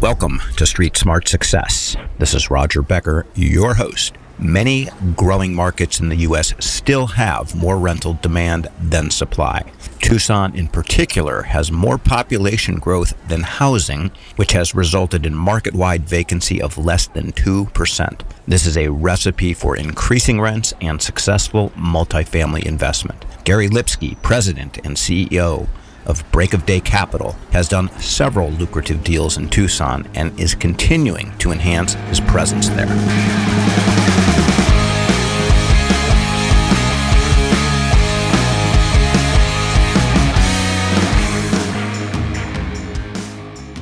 [0.00, 1.94] Welcome to Street Smart Success.
[2.18, 4.14] This is Roger Becker, your host.
[4.38, 6.54] Many growing markets in the U.S.
[6.58, 9.70] still have more rental demand than supply.
[10.00, 16.08] Tucson, in particular, has more population growth than housing, which has resulted in market wide
[16.08, 18.22] vacancy of less than 2%.
[18.48, 23.22] This is a recipe for increasing rents and successful multifamily investment.
[23.44, 25.68] Gary Lipsky, President and CEO
[26.10, 31.36] of Break of Day Capital, has done several lucrative deals in Tucson and is continuing
[31.38, 33.99] to enhance his presence there.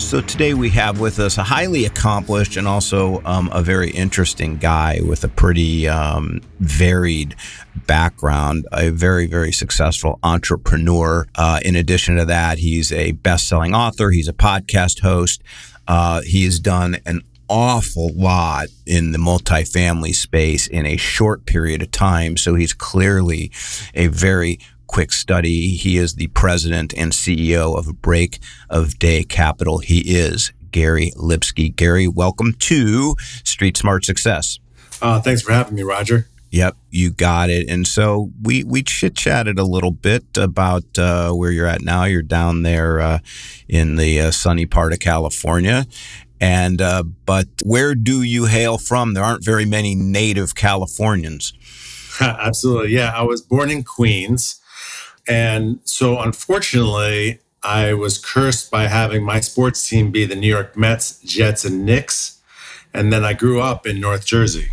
[0.08, 4.56] So today we have with us a highly accomplished and also um, a very interesting
[4.56, 7.36] guy with a pretty um, varied
[7.86, 11.26] background, a very, very successful entrepreneur.
[11.34, 15.42] Uh, in addition to that, he's a best selling author, he's a podcast host.
[15.86, 21.82] Uh, he has done an awful lot in the multifamily space in a short period
[21.82, 22.38] of time.
[22.38, 23.52] So he's clearly
[23.92, 24.58] a very
[24.88, 25.76] quick study.
[25.76, 29.78] He is the president and CEO of Break of Day Capital.
[29.78, 31.68] He is Gary Lipsky.
[31.68, 33.14] Gary, welcome to
[33.44, 34.58] Street Smart Success.
[35.00, 36.26] Uh, thanks for having me, Roger.
[36.50, 37.68] Yep, you got it.
[37.68, 42.04] And so we we chit chatted a little bit about uh, where you're at now.
[42.04, 43.18] You're down there uh,
[43.68, 45.86] in the uh, sunny part of California,
[46.40, 49.12] and uh, but where do you hail from?
[49.12, 51.52] There aren't very many native Californians.
[52.20, 53.12] Absolutely, yeah.
[53.14, 54.58] I was born in Queens,
[55.28, 60.76] and so, unfortunately, I was cursed by having my sports team be the New York
[60.76, 62.40] Mets, Jets, and Knicks.
[62.94, 64.68] And then I grew up in North Jersey.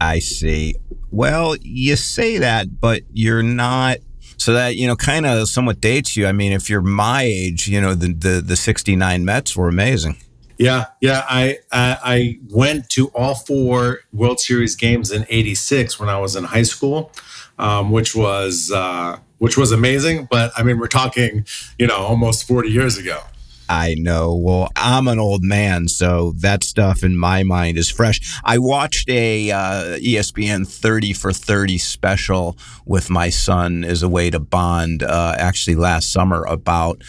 [0.00, 0.76] I see.
[1.10, 3.98] Well, you say that, but you're not.
[4.38, 6.26] So that you know, kind of somewhat dates you.
[6.26, 10.18] I mean, if you're my age, you know, the the, the '69 Mets were amazing.
[10.58, 11.24] Yeah, yeah.
[11.28, 16.36] I, I I went to all four World Series games in '86 when I was
[16.36, 17.12] in high school,
[17.58, 20.28] um, which was uh, which was amazing.
[20.30, 21.46] But I mean, we're talking,
[21.78, 23.20] you know, almost 40 years ago.
[23.68, 24.34] I know.
[24.34, 28.38] Well, I'm an old man, so that stuff in my mind is fresh.
[28.44, 34.30] I watched a uh, ESPN 30 for 30 special with my son as a way
[34.30, 37.02] to bond, uh, actually last summer about.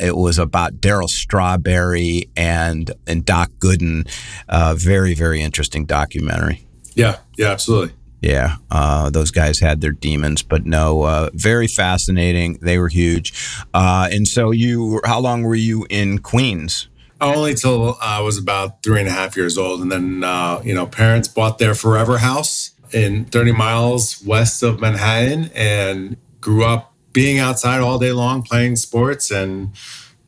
[0.00, 4.08] It was about Darryl Strawberry and and Doc Gooden.
[4.48, 6.64] Uh, very very interesting documentary.
[6.94, 7.97] Yeah, yeah, absolutely.
[8.20, 12.58] Yeah, uh, those guys had their demons, but no, uh, very fascinating.
[12.60, 13.32] They were huge.
[13.72, 16.88] Uh, and so, you, how long were you in Queens?
[17.20, 20.74] Only till I was about three and a half years old, and then uh, you
[20.74, 26.94] know, parents bought their forever house in 30 miles west of Manhattan, and grew up
[27.12, 29.70] being outside all day long, playing sports, and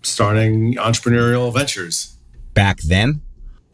[0.03, 2.17] starting entrepreneurial ventures.
[2.55, 3.21] Back then,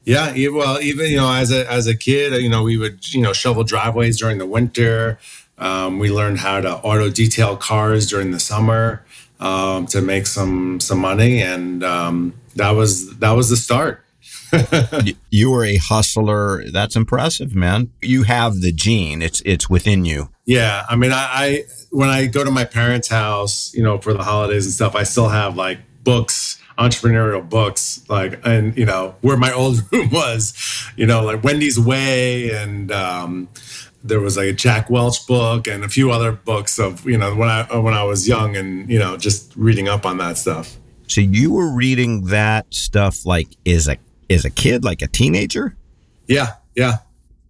[0.06, 3.20] yeah, well, even you know, as a as a kid, you know, we would you
[3.20, 5.18] know shovel driveways during the winter.
[5.58, 9.04] Um, we learned how to auto detail cars during the summer
[9.40, 14.04] um, to make some some money, and um, that was that was the start.
[15.30, 16.70] you were a hustler.
[16.70, 17.90] That's impressive, man.
[18.00, 19.22] You have the gene.
[19.22, 20.30] It's it's within you.
[20.44, 24.12] Yeah, I mean, I, I when I go to my parents' house, you know, for
[24.14, 29.14] the holidays and stuff, I still have like books entrepreneurial books like and you know
[29.22, 30.54] where my old room was
[30.96, 33.48] you know like wendy's way and um,
[34.04, 37.34] there was like a jack welch book and a few other books of you know
[37.34, 40.76] when i when i was young and you know just reading up on that stuff.
[41.08, 43.96] So you were reading that stuff like as a
[44.28, 45.76] as a kid like a teenager?
[46.26, 46.98] Yeah yeah.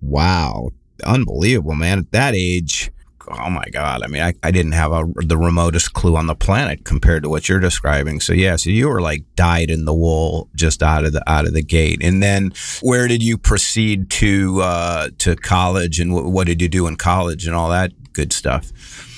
[0.00, 0.70] Wow.
[1.04, 1.98] Unbelievable man.
[1.98, 2.91] At that age
[3.28, 6.34] oh my god i mean i, I didn't have a, the remotest clue on the
[6.34, 8.20] planet compared to what you're describing.
[8.20, 11.47] So yeah so you were like dyed in the wool just out of the out
[11.47, 12.03] of the gate.
[12.03, 16.69] And then where did you proceed to uh, to college and w- what did you
[16.69, 18.72] do in college and all that good stuff?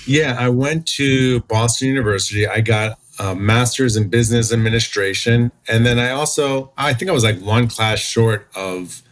[0.06, 2.46] Yeah i went to boston university.
[2.46, 5.52] I got a master's in business administration.
[5.68, 9.02] And then i also i think i was like one class short of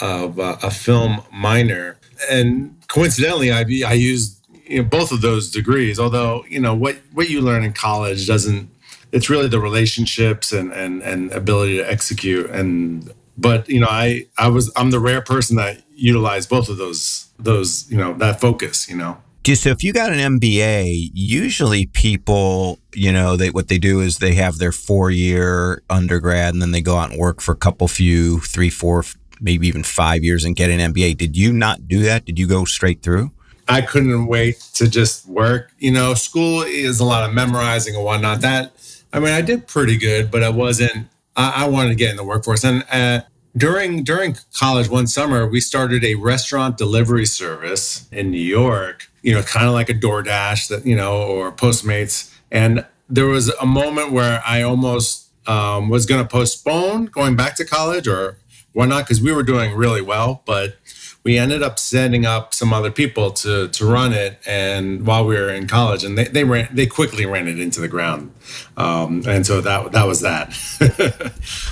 [0.00, 1.97] of uh, a film minor
[2.30, 5.98] and coincidentally, I I used you know, both of those degrees.
[5.98, 8.70] Although you know what what you learn in college doesn't.
[9.10, 12.50] It's really the relationships and and and ability to execute.
[12.50, 16.76] And but you know, I I was I'm the rare person that utilized both of
[16.76, 18.88] those those you know that focus.
[18.88, 19.18] You know.
[19.54, 24.18] So if you got an MBA, usually people, you know, they what they do is
[24.18, 27.56] they have their four year undergrad and then they go out and work for a
[27.56, 29.04] couple few, three, four,
[29.40, 31.16] maybe even five years and get an MBA.
[31.16, 32.24] Did you not do that?
[32.24, 33.32] Did you go straight through?
[33.68, 35.70] I couldn't wait to just work.
[35.78, 38.40] You know, school is a lot of memorizing and whatnot.
[38.40, 38.72] That,
[39.12, 42.16] I mean, I did pretty good, but I wasn't, I, I wanted to get in
[42.16, 42.64] the workforce.
[42.64, 43.22] And uh,
[43.56, 49.10] during during college one summer, we started a restaurant delivery service in New York.
[49.22, 52.34] You know, kind of like a DoorDash that you know or Postmates.
[52.50, 57.56] And there was a moment where I almost um, was going to postpone going back
[57.56, 58.36] to college or
[58.72, 60.76] whatnot because we were doing really well, but
[61.24, 65.34] we ended up setting up some other people to to run it and while we
[65.34, 68.32] were in college and they they ran they quickly ran it into the ground.
[68.76, 70.54] Um, and so that that was that.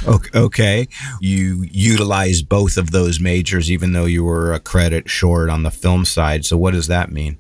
[0.35, 0.89] Okay.
[1.21, 5.71] You utilized both of those majors even though you were a credit short on the
[5.71, 6.45] film side.
[6.45, 7.39] So what does that mean?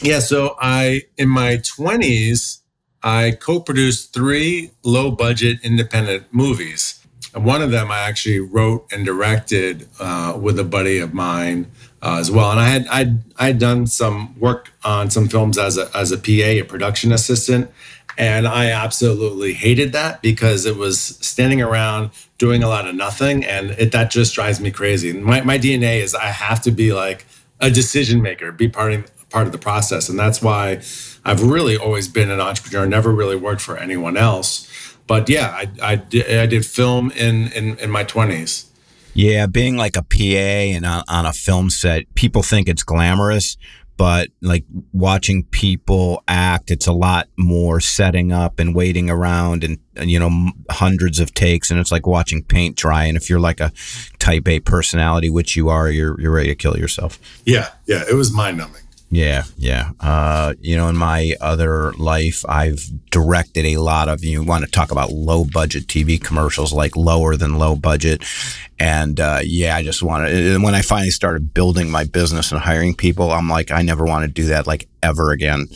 [0.00, 2.60] Yeah so i in my 20s
[3.02, 6.97] i co-produced three low budget independent movies
[7.34, 11.70] one of them I actually wrote and directed uh, with a buddy of mine
[12.02, 12.50] uh, as well.
[12.50, 16.18] And I had I'd I'd done some work on some films as a as a
[16.18, 17.70] PA, a production assistant,
[18.16, 23.44] and I absolutely hated that because it was standing around doing a lot of nothing,
[23.44, 25.10] and it, that just drives me crazy.
[25.10, 27.26] And my my DNA is I have to be like
[27.60, 30.80] a decision maker, be part of part of the process, and that's why
[31.24, 32.86] I've really always been an entrepreneur.
[32.86, 34.68] Never really worked for anyone else
[35.08, 38.66] but yeah, I, I, did, I did film in, in, in my 20s.
[39.14, 43.56] Yeah, being like a PA and on, on a film set, people think it's glamorous,
[43.96, 49.78] but like watching people act, it's a lot more setting up and waiting around and,
[49.96, 51.72] and, you know, hundreds of takes.
[51.72, 53.06] And it's like watching paint dry.
[53.06, 53.72] And if you're like a
[54.20, 57.18] type A personality, which you are, you're, you're ready to kill yourself.
[57.44, 57.70] Yeah.
[57.86, 58.04] Yeah.
[58.08, 58.82] It was mind numbing.
[59.10, 59.92] Yeah, yeah.
[60.00, 64.22] Uh, you know, in my other life, I've directed a lot of.
[64.22, 68.22] You want to talk about low budget TV commercials, like lower than low budget,
[68.78, 70.58] and uh, yeah, I just want to.
[70.58, 74.26] When I finally started building my business and hiring people, I'm like, I never want
[74.26, 75.68] to do that like ever again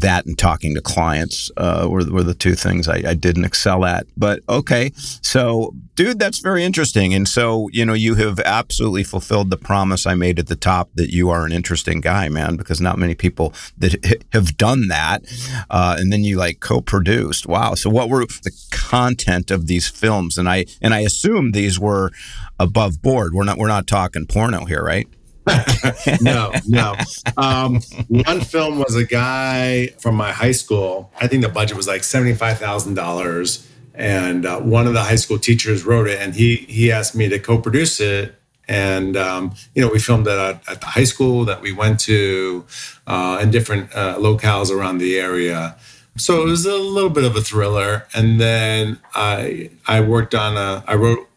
[0.00, 3.84] that and talking to clients uh, were, were the two things I, I, didn't excel
[3.84, 4.06] at.
[4.16, 7.14] But okay, so dude, that's very interesting.
[7.14, 10.90] And so you know, you have absolutely fulfilled the promise I made at the top
[10.94, 12.56] that you are an interesting guy, man.
[12.56, 15.24] Because not many people that have done that.
[15.70, 17.46] Uh, and then you like co-produced.
[17.46, 17.74] Wow.
[17.74, 20.38] So what were the content of these films?
[20.38, 22.10] And I and I assume these were
[22.58, 23.32] above board.
[23.34, 25.08] We're not we're not talking porno here, right?
[26.20, 26.94] no, no.
[27.36, 31.12] Um, one film was a guy from my high school.
[31.20, 35.16] I think the budget was like seventy-five thousand dollars, and uh, one of the high
[35.16, 38.34] school teachers wrote it, and he he asked me to co-produce it.
[38.68, 42.00] And um, you know, we filmed it at, at, the high school that we went
[42.00, 42.66] to,
[43.06, 45.74] uh, in different uh, locales around the area.
[46.18, 48.06] So it was a little bit of a thriller.
[48.12, 51.27] And then I I worked on a I wrote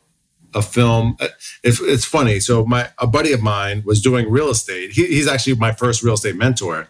[0.54, 1.18] a film.
[1.64, 2.40] It's, it's funny.
[2.40, 4.92] So my a buddy of mine was doing real estate.
[4.92, 6.88] He, he's actually my first real estate mentor.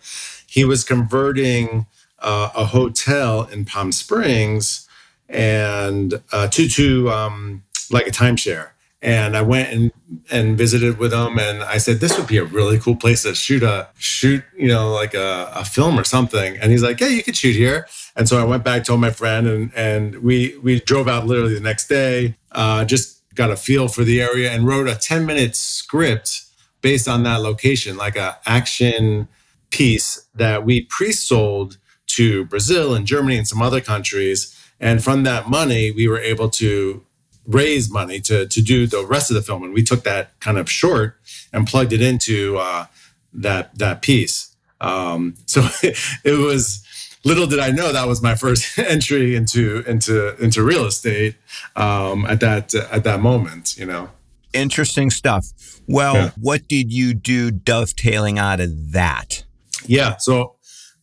[0.48, 1.86] He was converting
[2.20, 4.88] uh, a hotel in Palm Springs
[5.30, 8.70] and uh, to to um, like a timeshare.
[9.04, 9.92] And I went and
[10.30, 13.34] and visited with him, and I said this would be a really cool place to
[13.34, 16.58] shoot a shoot, you know, like a, a film or something.
[16.58, 17.88] And he's like, yeah, you could shoot here.
[18.16, 21.56] And so I went back, told my friend, and and we we drove out literally
[21.56, 25.26] the next day, uh, just got a feel for the area and wrote a 10
[25.26, 26.44] minute script
[26.82, 29.28] based on that location, like a action
[29.70, 34.58] piece that we pre-sold to Brazil and Germany and some other countries.
[34.80, 37.06] And from that money, we were able to
[37.46, 39.64] raise money to, to do the rest of the film.
[39.64, 41.20] And we took that kind of short
[41.54, 42.86] and plugged it into uh,
[43.34, 44.56] that that piece.
[44.80, 46.86] Um, so it was
[47.24, 51.36] little did I know that was my first entry into into into real estate
[51.76, 53.78] um, at that at that moment.
[53.78, 54.10] You know,
[54.54, 55.48] interesting stuff.
[55.88, 56.32] Well, yeah.
[56.40, 59.44] what did you do dovetailing out of that?
[59.86, 60.56] Yeah, so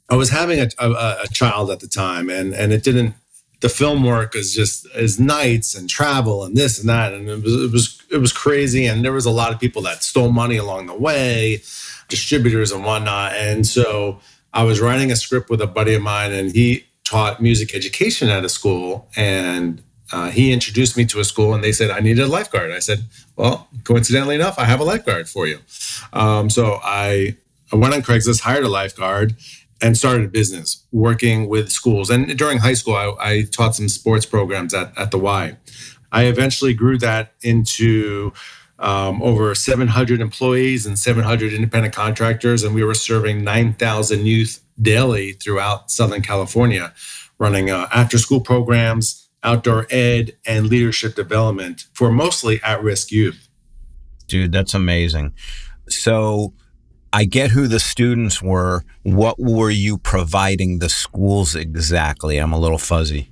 [0.08, 0.90] I was having a, a,
[1.25, 3.14] a child at the time, and and it didn't.
[3.60, 7.42] The film work is just is nights and travel and this and that, and it
[7.42, 8.87] was it was it was crazy.
[8.87, 11.62] And there was a lot of people that stole money along the way,
[12.08, 13.32] distributors and whatnot.
[13.32, 14.20] And so
[14.52, 18.28] I was writing a script with a buddy of mine, and he taught music education
[18.28, 19.09] at a school.
[19.17, 22.71] And uh, he introduced me to a school, and they said I needed a lifeguard.
[22.71, 23.05] I said,
[23.37, 25.59] "Well, coincidentally enough, I have a lifeguard for you."
[26.12, 27.37] Um, so I,
[27.73, 29.37] I went on Craigslist, hired a lifeguard,
[29.81, 32.11] and started a business working with schools.
[32.11, 35.57] And during high school, I, I taught some sports programs at, at the Y.
[36.11, 38.33] I eventually grew that into
[38.78, 45.32] um, over 700 employees and 700 independent contractors, and we were serving 9,000 youth daily
[45.32, 46.92] throughout Southern California,
[47.38, 53.49] running uh, after school programs, outdoor ed, and leadership development for mostly at risk youth.
[54.26, 55.32] Dude, that's amazing.
[55.88, 56.52] So,
[57.12, 58.85] I get who the students were.
[59.02, 62.37] What were you providing the schools exactly?
[62.37, 63.30] I'm a little fuzzy.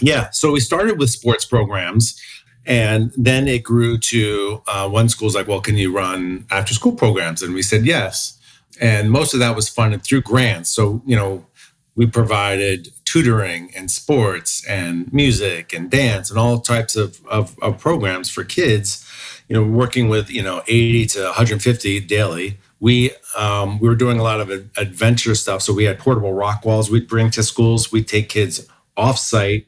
[0.00, 0.30] Yeah.
[0.30, 2.20] So we started with sports programs.
[2.66, 6.92] And then it grew to uh, one school's like, well, can you run after school
[6.92, 7.42] programs?
[7.42, 8.38] And we said yes.
[8.80, 10.70] And most of that was funded through grants.
[10.70, 11.46] So, you know,
[11.94, 17.78] we provided tutoring and sports and music and dance and all types of, of, of,
[17.78, 19.08] programs for kids,
[19.48, 22.58] you know, working with, you know, 80 to 150 daily.
[22.80, 25.62] We, um, we were doing a lot of adventure stuff.
[25.62, 27.92] So we had portable rock walls we'd bring to schools.
[27.92, 28.66] We'd take kids
[28.96, 29.66] off site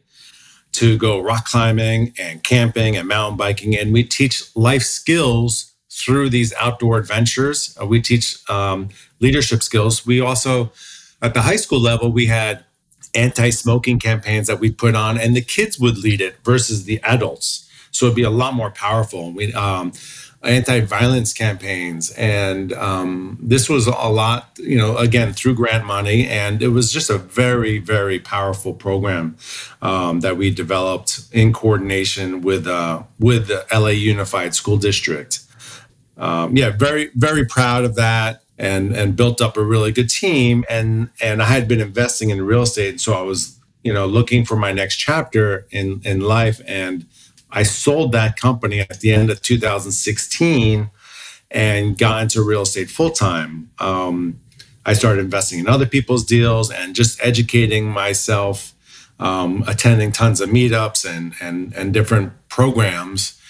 [0.76, 3.76] to go rock climbing and camping and mountain biking.
[3.76, 7.76] And we teach life skills through these outdoor adventures.
[7.80, 8.88] Uh, we teach um,
[9.20, 10.06] leadership skills.
[10.06, 10.72] We also,
[11.22, 12.64] at the high school level, we had
[13.14, 17.66] anti-smoking campaigns that we put on, and the kids would lead it versus the adults.
[17.90, 19.32] So it'd be a lot more powerful.
[19.32, 19.92] We um,
[20.46, 24.50] anti-violence campaigns, and um, this was a lot.
[24.58, 29.36] You know, again through grant money, and it was just a very, very powerful program
[29.82, 35.40] um, that we developed in coordination with uh, with the LA Unified School District.
[36.16, 40.64] Um, yeah, very, very proud of that and and built up a really good team
[40.68, 44.44] and and I had been investing in real estate so I was you know looking
[44.44, 47.06] for my next chapter in in life and
[47.56, 50.90] I sold that company at the end of 2016
[51.50, 53.70] and got into real estate full time.
[53.78, 54.38] Um,
[54.84, 58.74] I started investing in other people's deals and just educating myself,
[59.18, 63.40] um, attending tons of meetups and and and different programs,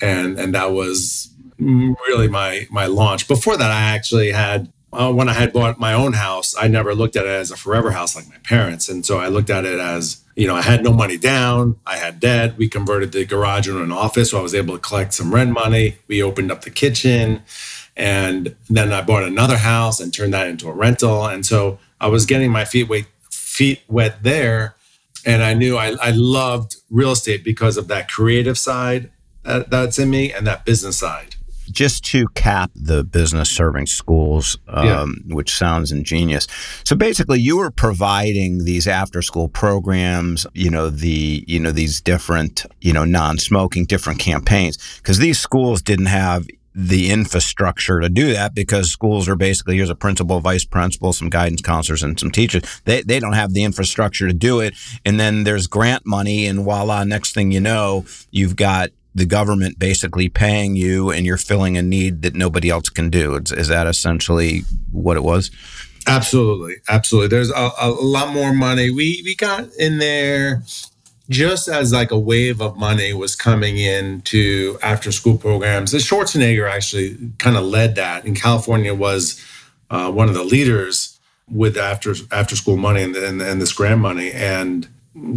[0.00, 3.28] and and that was really my my launch.
[3.28, 6.94] Before that, I actually had uh, when I had bought my own house, I never
[6.94, 9.64] looked at it as a forever house like my parents, and so I looked at
[9.64, 12.56] it as you know I had no money down, I had debt.
[12.56, 15.52] We converted the garage into an office, so I was able to collect some rent
[15.52, 15.98] money.
[16.08, 17.42] We opened up the kitchen,
[17.96, 22.08] and then I bought another house and turned that into a rental, and so I
[22.08, 24.74] was getting my feet wet feet wet there,
[25.24, 29.10] and I knew I, I loved real estate because of that creative side
[29.44, 31.36] that, that's in me and that business side
[31.70, 35.34] just to cap the business serving schools, um, yeah.
[35.34, 36.46] which sounds ingenious.
[36.84, 42.00] So basically, you were providing these after school programs, you know, the you know these
[42.00, 48.08] different you know non smoking different campaigns because these schools didn't have the infrastructure to
[48.08, 52.18] do that because schools are basically here's a principal, vice principal, some guidance counselors, and
[52.18, 52.62] some teachers.
[52.84, 54.74] They they don't have the infrastructure to do it,
[55.04, 59.78] and then there's grant money, and voila, next thing you know, you've got the government
[59.78, 63.36] basically paying you and you're filling a need that nobody else can do.
[63.36, 64.62] Is, is that essentially
[64.92, 65.50] what it was?
[66.06, 66.76] Absolutely.
[66.88, 67.28] Absolutely.
[67.28, 68.90] There's a, a, lot more money.
[68.90, 70.62] We, we got in there
[71.28, 75.92] just as like a wave of money was coming in to after school programs.
[75.92, 79.44] The Schwarzenegger actually kind of led that and California was
[79.90, 84.00] uh, one of the leaders with after after school money and, and, and this grant
[84.00, 84.30] money.
[84.32, 84.88] And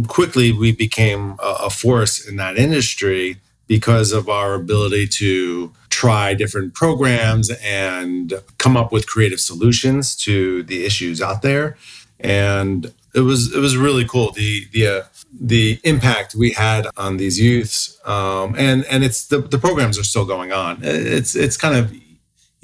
[0.06, 6.34] quickly we became a, a force in that industry because of our ability to try
[6.34, 11.76] different programs and come up with creative solutions to the issues out there.
[12.20, 15.02] And it was it was really cool the the uh,
[15.40, 17.98] the impact we had on these youths.
[18.04, 20.78] Um, and and it's the, the programs are still going on.
[20.82, 21.94] It's it's kind of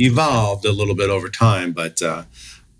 [0.00, 2.24] evolved a little bit over time but uh,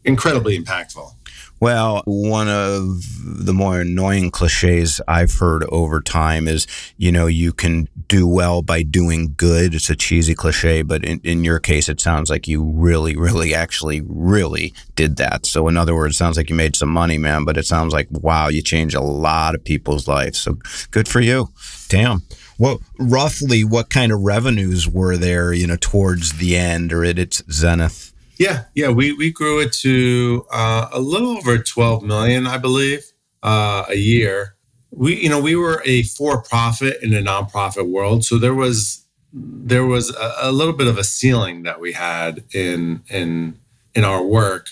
[0.05, 1.13] incredibly impactful
[1.61, 7.53] well, one of the more annoying cliches I've heard over time is, you know, you
[7.53, 9.75] can do well by doing good.
[9.75, 13.55] It's a cheesy cliche, but in, in your case, it sounds like you really, really,
[13.55, 15.45] actually, really did that.
[15.45, 18.09] So, in other words, sounds like you made some money, man, but it sounds like,
[18.11, 20.39] wow, you changed a lot of people's lives.
[20.39, 20.57] So,
[20.91, 21.51] good for you.
[21.89, 22.23] Damn.
[22.59, 27.19] Well, roughly, what kind of revenues were there, you know, towards the end or at
[27.19, 28.10] its zenith?
[28.41, 33.05] Yeah, yeah, we we grew it to uh, a little over 12 million, I believe,
[33.43, 34.55] uh, a year.
[34.91, 39.05] We, you know, we were a for-profit in a nonprofit world, so there was
[39.35, 43.59] there was a, a little bit of a ceiling that we had in in
[43.95, 44.69] in our work,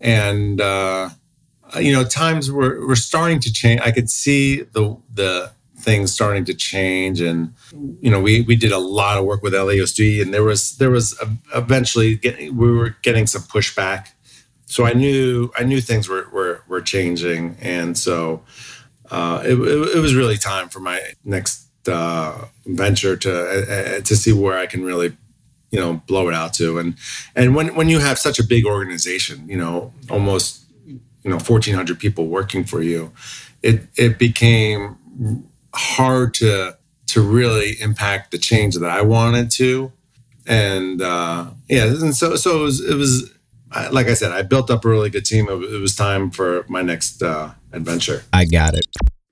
[0.00, 1.10] and uh,
[1.78, 3.80] you know, times were were starting to change.
[3.80, 5.52] I could see the the
[5.84, 7.20] things starting to change.
[7.20, 7.54] And
[8.00, 10.90] you know we we did a lot of work with LAUSD and there was there
[10.90, 11.18] was
[11.54, 14.08] eventually getting, we were getting some pushback.
[14.66, 17.56] So I knew I knew things were were, were changing.
[17.60, 18.42] And so
[19.10, 24.16] uh, it, it, it, was really time for my next uh, venture to uh, to
[24.16, 25.16] see where I can really
[25.70, 26.78] you know blow it out to.
[26.78, 26.96] And
[27.36, 31.98] and when when you have such a big organization you know almost you know 1400
[31.98, 33.10] people working for you
[33.64, 34.96] it it became
[35.74, 36.76] hard to
[37.06, 39.92] to really impact the change that I wanted to.
[40.46, 43.30] And uh, yeah, and so so it was, it was
[43.92, 45.48] like I said, I built up a really good team.
[45.48, 48.22] It was time for my next uh, adventure.
[48.32, 48.86] I got it.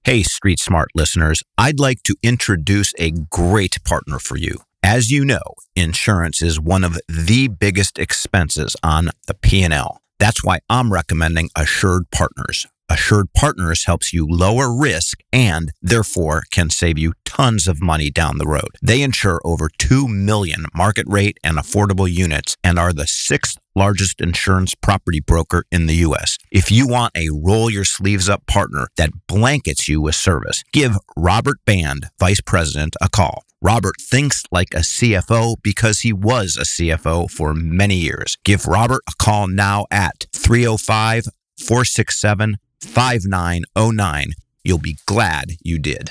[0.05, 4.63] Hey, Street Smart listeners, I'd like to introduce a great partner for you.
[4.83, 5.43] As you know,
[5.77, 10.01] insurance is one of the biggest expenses on the P&L.
[10.19, 12.67] That's why I'm recommending Assured Partners.
[12.89, 18.39] Assured Partners helps you lower risk and therefore can save you tons of money down
[18.39, 18.77] the road.
[18.83, 24.21] They insure over 2 million market rate and affordable units and are the sixth largest
[24.21, 26.37] insurance property broker in the U.S.
[26.51, 30.97] If you want a roll your sleeves up partner that blankets you with service, give
[31.17, 33.45] Robert Band, Vice President, a call.
[33.63, 38.37] Robert thinks like a CFO because he was a CFO for many years.
[38.45, 41.27] Give Robert a call now at 305
[41.59, 44.33] 467 5909.
[44.65, 46.11] You'll be glad you did.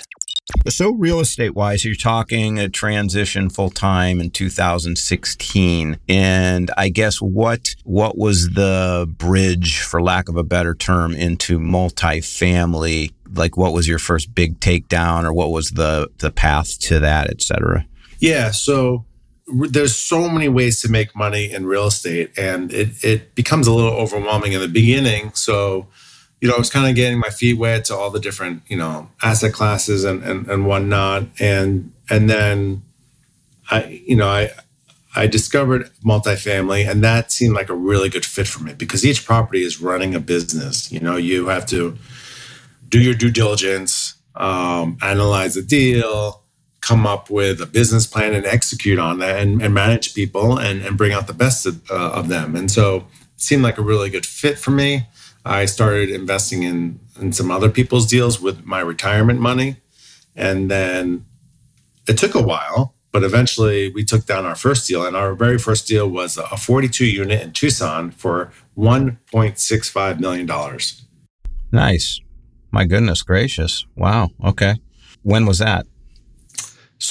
[0.67, 7.21] So, real estate wise, you're talking a transition full time in 2016, and I guess
[7.21, 13.13] what what was the bridge, for lack of a better term, into multifamily?
[13.33, 17.29] Like, what was your first big takedown, or what was the the path to that,
[17.29, 17.85] et cetera?
[18.19, 19.05] Yeah, so
[19.47, 23.73] there's so many ways to make money in real estate, and it it becomes a
[23.73, 25.31] little overwhelming in the beginning.
[25.33, 25.87] So
[26.41, 28.75] you know, I was kind of getting my feet wet to all the different, you
[28.75, 31.25] know, asset classes and, and, and whatnot.
[31.39, 32.81] And, and then
[33.69, 34.49] I, you know, I,
[35.15, 39.23] I discovered multifamily and that seemed like a really good fit for me because each
[39.23, 40.91] property is running a business.
[40.91, 41.95] You know, you have to
[42.89, 46.41] do your due diligence, um, analyze the deal,
[46.81, 50.81] come up with a business plan and execute on that and, and manage people and,
[50.81, 52.55] and bring out the best of, uh, of them.
[52.55, 53.03] And so it
[53.37, 55.05] seemed like a really good fit for me.
[55.45, 59.77] I started investing in in some other people's deals with my retirement money,
[60.35, 61.25] and then
[62.07, 65.57] it took a while, but eventually we took down our first deal, and our very
[65.57, 71.03] first deal was a 42 unit in Tucson for 1.65 million dollars.
[71.71, 72.19] Nice,
[72.71, 73.85] my goodness gracious!
[73.95, 74.29] Wow.
[74.43, 74.75] Okay,
[75.23, 75.85] when was that?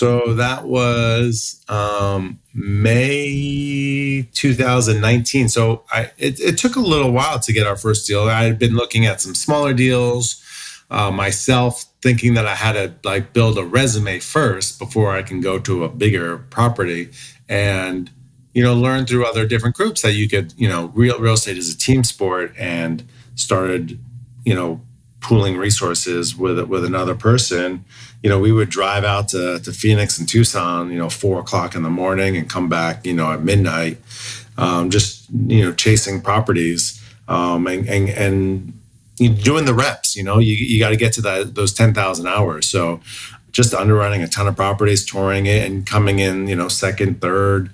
[0.01, 5.51] So that was um, May 2019.
[5.51, 8.23] So I, it, it, took a little while to get our first deal.
[8.23, 10.43] I had been looking at some smaller deals
[10.91, 15.43] uh, myself, thinking that I had to like build a resume first before I can
[15.43, 17.11] go to a bigger property
[17.47, 18.11] and
[18.55, 21.59] you know learn through other different groups that you could you know real real estate
[21.59, 23.99] is a team sport and started
[24.47, 24.81] you know
[25.21, 27.85] pooling resources with with another person,
[28.23, 31.75] you know, we would drive out to, to Phoenix and Tucson, you know, four o'clock
[31.75, 33.99] in the morning and come back, you know, at midnight,
[34.59, 38.73] um, just you know, chasing properties um, and and and
[39.43, 40.17] doing the reps.
[40.17, 42.69] You know, you you got to get to that those ten thousand hours.
[42.69, 43.01] So
[43.53, 47.71] just underwriting a ton of properties, touring it, and coming in, you know, second, third.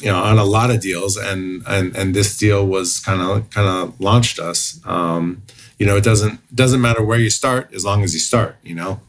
[0.00, 3.50] You know, on a lot of deals, and and and this deal was kind of
[3.50, 4.80] kind of launched us.
[4.84, 5.42] Um,
[5.78, 8.56] you know, it doesn't doesn't matter where you start as long as you start.
[8.62, 9.00] You know.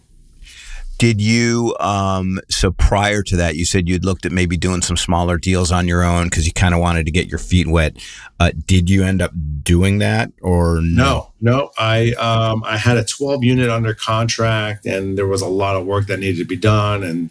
[1.00, 4.98] Did you, um, so prior to that, you said you'd looked at maybe doing some
[4.98, 7.96] smaller deals on your own because you kind of wanted to get your feet wet.
[8.38, 9.32] Uh, did you end up
[9.64, 11.32] doing that or no?
[11.40, 11.72] No, no.
[11.78, 15.86] I, um, I had a 12 unit under contract and there was a lot of
[15.86, 17.04] work that needed to be done.
[17.04, 17.30] And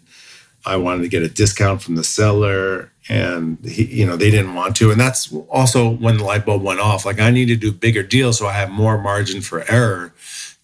[0.65, 4.53] I wanted to get a discount from the seller and he, you know they didn't
[4.53, 4.91] want to.
[4.91, 8.03] And that's also when the light bulb went off like i need to do bigger
[8.03, 10.13] deals so i have more margin for error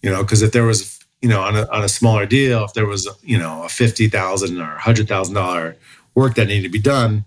[0.02, 2.72] you know because if there was you know on a, on a smaller deal if
[2.74, 5.74] there was you know a 50000 or $100000
[6.14, 7.24] work that needed to be done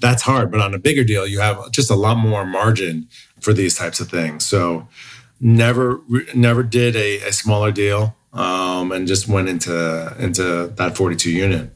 [0.00, 0.50] that's hard.
[0.50, 3.08] But on a bigger deal you have just a lot more margin
[3.40, 4.44] for these types of things.
[4.44, 4.88] So
[5.40, 6.00] never
[6.34, 11.70] never did a, a smaller deal um, and just went into into that 42 unit.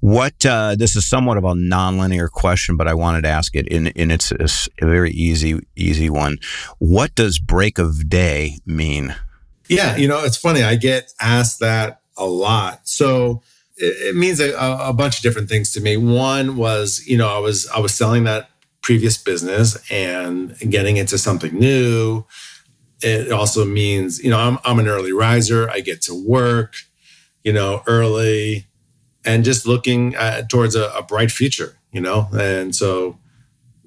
[0.00, 3.66] What uh, this is somewhat of a nonlinear question, but I wanted to ask it,
[3.72, 6.38] and, and it's a, a very easy easy one.
[6.78, 9.14] What does break of day mean?
[9.68, 10.62] Yeah, you know, it's funny.
[10.62, 12.86] I get asked that a lot.
[12.86, 13.42] So
[13.76, 15.96] it, it means a, a bunch of different things to me.
[15.96, 18.50] One was, you know, I was I was selling that
[18.82, 22.24] previous business and getting into something new
[23.00, 25.70] it also means you know I'm, I'm an early riser.
[25.70, 26.74] I get to work
[27.42, 28.66] you know early
[29.26, 32.28] and just looking at, towards a, a, bright future you know?
[32.34, 33.18] And so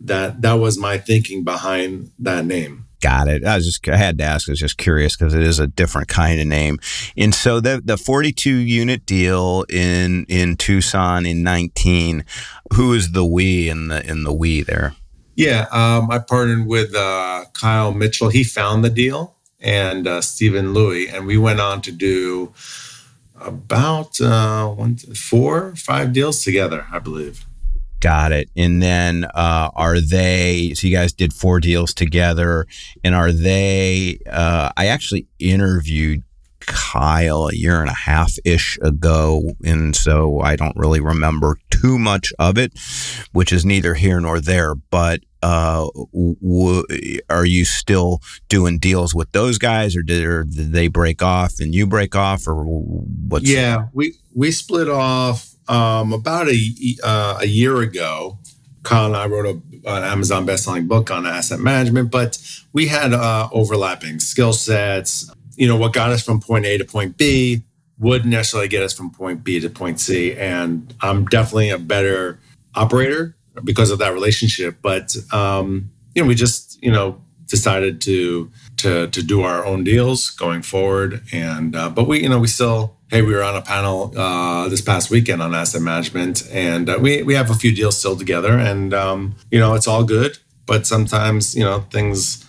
[0.01, 2.85] that that was my thinking behind that name.
[2.99, 3.45] Got it.
[3.45, 4.49] I was just i had to ask.
[4.49, 6.79] I was just curious because it is a different kind of name.
[7.15, 12.25] And so the the 42 unit deal in in tucson in 19
[12.73, 14.95] who is the we in the in the we there
[15.37, 18.29] yeah, um, I partnered with uh, Kyle Mitchell.
[18.29, 22.53] He found the deal, and uh, Stephen Louis, and we went on to do
[23.39, 27.45] about uh, one, four, five deals together, I believe.
[27.99, 28.49] Got it.
[28.55, 32.65] And then uh, are they, so you guys did four deals together,
[33.03, 36.23] and are they, uh, I actually interviewed
[36.67, 39.41] Kyle a year and a half ish ago.
[39.63, 42.73] And so I don't really remember too much of it,
[43.31, 44.75] which is neither here nor there.
[44.75, 46.83] But uh, w-
[47.29, 51.59] are you still doing deals with those guys, or did, or did they break off
[51.59, 53.49] and you break off, or what's?
[53.49, 56.59] Yeah, we we split off um, about a
[57.03, 58.39] uh, a year ago.
[58.83, 62.39] Kyle and I wrote a, an Amazon best-selling book on asset management, but
[62.71, 65.29] we had uh, overlapping skill sets.
[65.57, 67.63] You know, what got us from point A to point B
[67.99, 70.33] wouldn't necessarily get us from point B to point C.
[70.35, 72.39] And I'm definitely a better
[72.75, 74.77] operator because of that relationship.
[74.81, 79.83] But um, you know, we just you know decided to to to do our own
[79.83, 81.23] deals going forward.
[81.31, 84.69] And uh, but we you know we still hey we were on a panel uh,
[84.69, 88.15] this past weekend on asset management, and uh, we we have a few deals still
[88.15, 90.37] together, and um, you know it's all good.
[90.65, 92.45] But sometimes you know things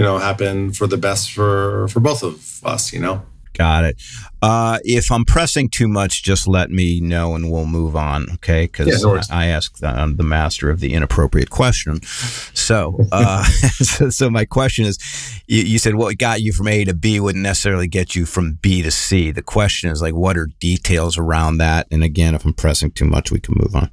[0.00, 2.92] you know happen for the best for for both of us.
[2.92, 3.22] You know.
[3.52, 4.02] Got it.
[4.40, 8.30] Uh, if I'm pressing too much, just let me know and we'll move on.
[8.34, 8.64] Okay.
[8.64, 12.00] Because yeah, no I asked the, I'm the master of the inappropriate question.
[12.02, 14.98] So, uh, so, so, my question is
[15.46, 18.54] you, you, said what got you from A to B wouldn't necessarily get you from
[18.62, 19.30] B to C.
[19.30, 21.86] The question is like, what are details around that?
[21.90, 23.90] And again, if I'm pressing too much, we can move on.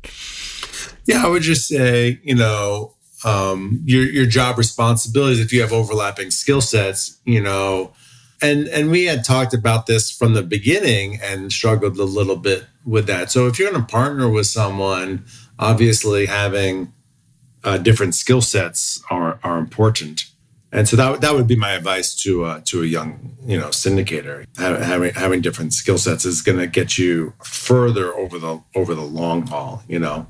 [1.06, 1.26] Yeah.
[1.26, 2.94] I would just say, you know,
[3.28, 7.94] um, your, your job responsibilities, if you have overlapping skill sets, you know,
[8.42, 12.66] and and we had talked about this from the beginning and struggled a little bit
[12.86, 13.32] with that.
[13.32, 15.26] So if you're going to partner with someone
[15.60, 16.94] obviously having
[17.64, 20.26] uh, different skill sets are are important.
[20.70, 23.70] And so that, that would be my advice to uh, to a young you know
[23.70, 24.46] syndicator.
[24.58, 29.02] Having having different skill sets is going to get you further over the over the
[29.02, 30.28] long haul you know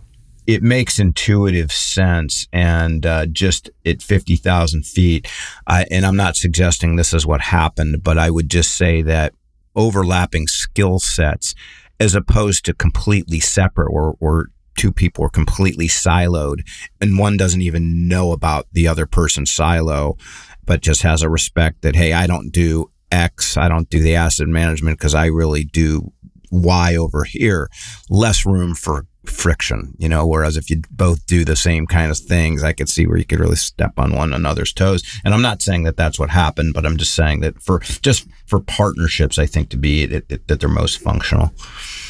[0.48, 2.48] it makes intuitive sense.
[2.54, 5.28] And uh, just at 50,000 feet,
[5.68, 9.34] I, and I'm not suggesting this is what happened, but I would just say that
[9.76, 11.54] overlapping skill sets
[12.00, 16.62] as opposed to completely separate or, or two people are completely siloed
[17.02, 20.16] and one doesn't even know about the other person's silo,
[20.64, 24.16] but just has a respect that, hey, I don't do X, I don't do the
[24.16, 26.12] asset management because I really do
[26.52, 27.70] Y over here.
[28.10, 32.18] Less room for friction, you know, whereas if you both do the same kind of
[32.18, 35.04] things, I could see where you could really step on one another's toes.
[35.24, 38.28] And I'm not saying that that's what happened, but I'm just saying that for just
[38.46, 41.52] for partnerships, I think to be that they're most functional.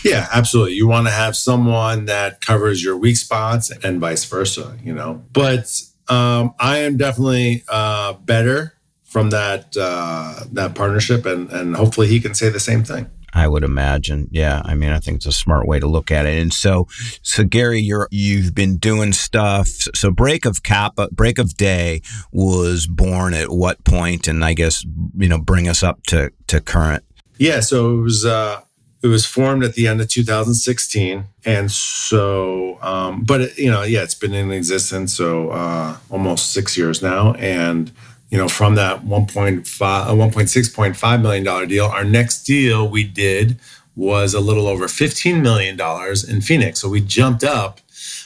[0.03, 0.73] Yeah, absolutely.
[0.73, 5.23] You want to have someone that covers your weak spots and vice versa, you know.
[5.33, 12.07] But um, I am definitely uh, better from that uh, that partnership, and and hopefully
[12.07, 13.09] he can say the same thing.
[13.37, 14.27] I would imagine.
[14.31, 14.61] Yeah.
[14.65, 16.39] I mean, I think it's a smart way to look at it.
[16.41, 16.87] And so,
[17.21, 19.67] so Gary, you're, you've been doing stuff.
[19.93, 24.27] So break of Kappa, break of day was born at what point?
[24.27, 24.83] And I guess,
[25.15, 27.03] you know, bring us up to, to current.
[27.37, 27.59] Yeah.
[27.59, 28.61] So it was, uh,
[29.03, 33.83] it was formed at the end of 2016 and so um, but it, you know
[33.83, 37.91] yeah it's been in existence so uh, almost six years now and
[38.29, 43.57] you know, from that 1.5, uh, 1.6.5 million dollar deal, our next deal we did
[43.95, 46.81] was a little over 15 million dollars in Phoenix.
[46.81, 47.79] So we jumped up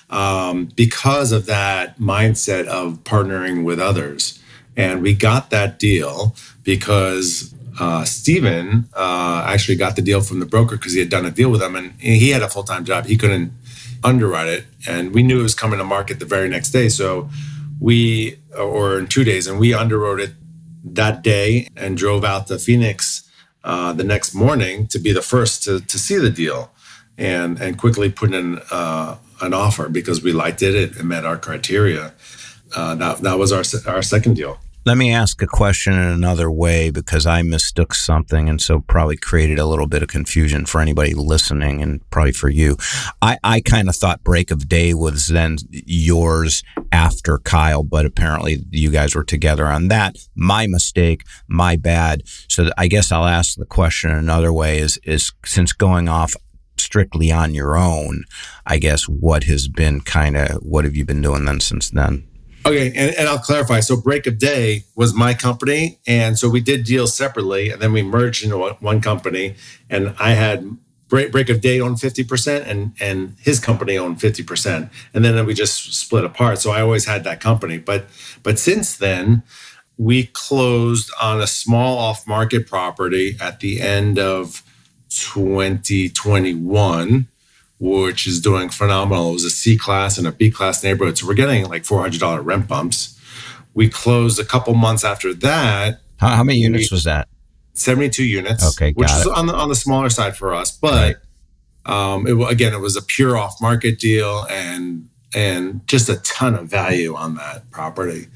[0.10, 4.40] um, because of that mindset of partnering with others,
[4.76, 10.46] and we got that deal because uh, Stephen uh, actually got the deal from the
[10.46, 12.84] broker because he had done a deal with them, and he had a full time
[12.84, 13.06] job.
[13.06, 13.54] He couldn't
[14.04, 16.90] underwrite it, and we knew it was coming to market the very next day.
[16.90, 17.30] So
[17.80, 20.32] we or in two days, and we underwrote it
[20.84, 23.30] that day and drove out to Phoenix
[23.64, 26.72] uh, the next morning to be the first to, to see the deal
[27.18, 31.26] and and quickly put in uh, an offer because we liked it, it, it met
[31.26, 32.14] our criteria.
[32.76, 34.60] Uh, that, that was our our second deal.
[34.84, 39.16] Let me ask a question in another way because I mistook something and so probably
[39.16, 42.78] created a little bit of confusion for anybody listening and probably for you.
[43.22, 48.66] I, I kind of thought Break of Day was then yours after Kyle, but apparently
[48.72, 50.18] you guys were together on that.
[50.34, 52.24] My mistake, my bad.
[52.48, 56.34] So I guess I'll ask the question another way is, is since going off
[56.78, 58.24] strictly on your own,
[58.66, 62.28] I guess what has been kind of, what have you been doing then since then?
[62.66, 63.80] Okay, and, and I'll clarify.
[63.80, 67.92] So Break of Day was my company, and so we did deals separately, and then
[67.92, 69.56] we merged into one company.
[69.90, 70.78] And I had
[71.10, 75.26] Break, Break of Day owned fifty percent, and and his company owned fifty percent, and
[75.26, 76.60] then we just split apart.
[76.60, 78.06] So I always had that company, but
[78.44, 79.42] but since then
[79.98, 84.64] we closed on a small off market property at the end of
[85.10, 87.28] 2021
[87.82, 89.32] which is doing phenomenal.
[89.32, 91.18] It was a C class and a B class neighborhood.
[91.18, 93.20] So we're getting like $400 rent bumps.
[93.74, 96.00] We closed a couple months after that.
[96.18, 97.28] How, how many units we, was that?
[97.74, 98.64] 72 units.
[98.78, 101.16] Okay, which is on the on the smaller side for us, but
[101.88, 102.14] right.
[102.14, 106.54] um, it, again, it was a pure off market deal and and just a ton
[106.54, 108.28] of value on that property.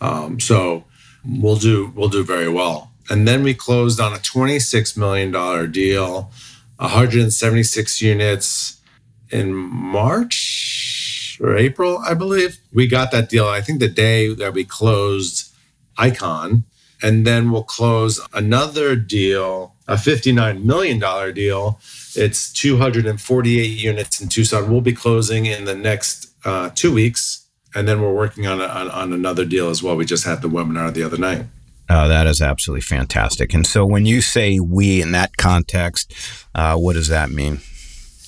[0.00, 0.84] Um, so
[1.26, 2.90] we'll do we'll do very well.
[3.10, 6.32] And then we closed on a 26 million dollar deal,
[6.78, 8.80] 176 units
[9.30, 12.58] in March or April, I believe.
[12.72, 13.46] We got that deal.
[13.46, 15.52] I think the day that we closed
[15.98, 16.64] Icon
[17.02, 21.78] and then we'll close another deal, a $59 million deal.
[22.16, 24.70] It's 248 units in Tucson.
[24.70, 27.46] We'll be closing in the next uh, two weeks.
[27.74, 29.96] And then we're working on, a, on, on another deal as well.
[29.96, 31.44] We just had the webinar the other night.
[31.90, 33.52] Oh, that is absolutely fantastic.
[33.52, 36.14] And so when you say we in that context,
[36.54, 37.60] uh, what does that mean?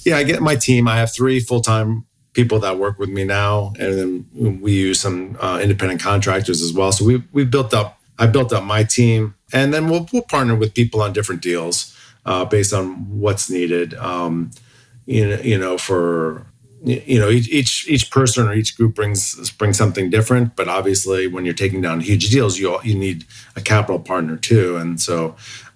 [0.07, 0.88] Yeah, I get my team.
[0.88, 3.99] I have three full time people that work with me now, and
[4.33, 6.92] then we use some uh, independent contractors as well.
[6.92, 10.55] So we we built up I built up my team, and then we'll we'll partner
[10.55, 13.95] with people on different deals uh, based on what's needed.
[13.95, 14.53] Um,
[15.07, 16.47] you know, you know, for
[16.85, 20.55] you know, each each person or each group brings brings something different.
[20.55, 23.25] But obviously, when you're taking down huge deals, you you need
[23.57, 24.77] a capital partner too.
[24.77, 25.35] And so,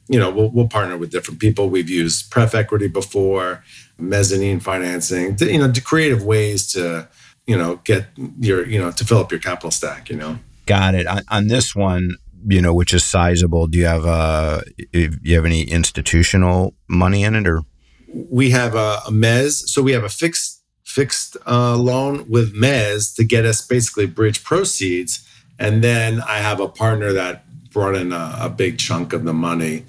[0.08, 1.68] you know, we'll we'll partner with different people.
[1.68, 3.64] We've used pref equity before,
[4.00, 5.36] mezzanine financing.
[5.40, 7.08] You know, to creative ways to
[7.46, 8.06] you know get
[8.38, 10.08] your you know to fill up your capital stack.
[10.10, 10.38] You know.
[10.66, 11.06] Got it.
[11.06, 13.66] On, on this one, you know, which is sizable.
[13.66, 14.60] Do you have uh,
[14.92, 17.62] you have any institutional money in it, or
[18.08, 19.68] we have a, a mezz?
[19.68, 24.44] So we have a fixed fixed uh, loan with mezz to get us basically bridge
[24.44, 25.26] proceeds,
[25.58, 29.32] and then I have a partner that brought in a, a big chunk of the
[29.32, 29.84] money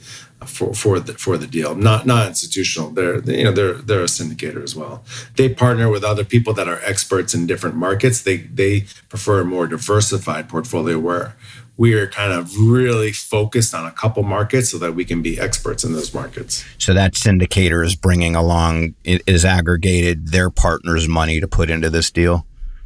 [0.45, 1.75] for for the for the deal.
[1.75, 2.89] Not not institutional.
[2.89, 5.03] They're you know they're they're a syndicator as well.
[5.35, 8.21] They partner with other people that are experts in different markets.
[8.21, 11.35] They they prefer a more diversified portfolio where
[11.77, 15.39] we are kind of really focused on a couple markets so that we can be
[15.39, 16.65] experts in those markets.
[16.77, 22.11] So that syndicator is bringing along is aggregated their partners' money to put into this
[22.11, 22.45] deal.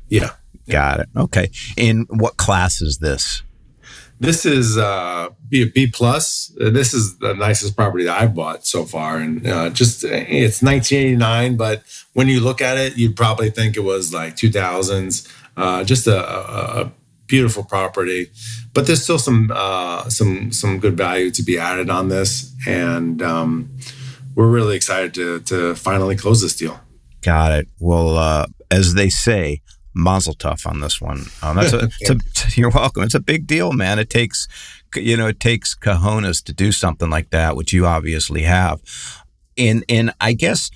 [0.10, 0.32] Yeah,
[0.70, 1.10] got it.
[1.15, 1.50] Okay.
[1.78, 3.41] In what class is this?
[4.19, 6.51] This is uh, B, plus.
[6.58, 11.58] This is the nicest property that I've bought so far, and uh, just it's 1989.
[11.58, 15.32] But when you look at it, you'd probably think it was like 2000s.
[15.58, 16.91] Uh, just a, a, a
[17.28, 18.30] beautiful property,
[18.73, 23.21] but there's still some uh, some some good value to be added on this, and
[23.21, 23.69] um,
[24.36, 26.80] we're really excited to to finally close this deal.
[27.21, 27.67] Got it.
[27.80, 29.62] Well, uh, as they say,
[29.95, 31.25] mazel tov on this one.
[31.41, 32.17] Um, that's a, a,
[32.55, 33.03] you're welcome.
[33.03, 33.97] It's a big deal, man.
[33.99, 34.47] It takes
[34.95, 38.81] you know it takes cojones to do something like that, which you obviously have.
[39.58, 40.69] And and I guess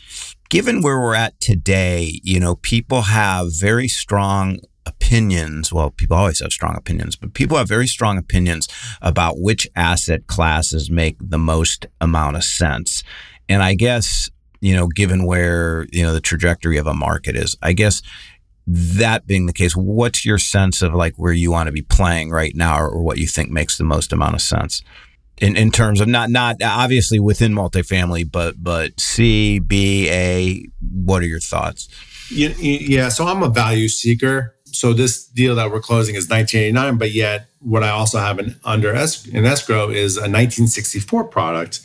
[0.50, 5.72] given where we're at today, you know, people have very strong opinions.
[5.72, 8.68] Well, people always have strong opinions, but people have very strong opinions
[9.02, 13.04] about which asset classes make the most amount of sense.
[13.48, 14.30] And I guess,
[14.60, 18.02] you know, given where, you know, the trajectory of a market is, I guess
[18.72, 22.30] that being the case, what's your sense of like where you want to be playing
[22.30, 24.82] right now or what you think makes the most amount of sense?
[25.38, 31.22] In, in terms of not not obviously within multifamily, but but C, B, A, what
[31.22, 31.88] are your thoughts?
[32.32, 37.12] Yeah, so I'm a value seeker so this deal that we're closing is 1989, but
[37.12, 41.82] yet what I also have in under es- in escrow is a 1964 product,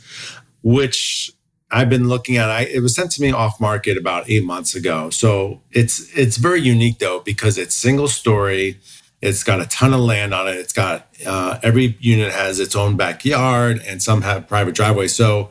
[0.63, 1.31] which
[1.75, 2.51] I've been looking at.
[2.51, 5.11] I, it was sent to me off market about eight months ago.
[5.11, 8.79] So it's it's very unique though because it's single story.
[9.21, 10.57] It's got a ton of land on it.
[10.57, 15.15] It's got uh, every unit has its own backyard, and some have private driveways.
[15.15, 15.51] So